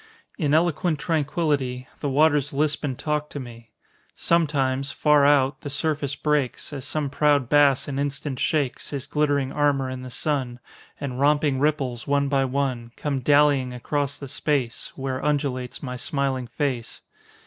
[0.35, 3.69] In eloquent tranquility The waters lisp and talk to me.
[4.15, 9.51] Sometimes, far out, the surface breaks, As some proud bass an instant shakes His glittering
[9.51, 10.59] armor in the sun,
[10.99, 16.47] And romping ripples, one by one, Come dallyiong across the space Where undulates my smiling
[16.47, 17.01] face.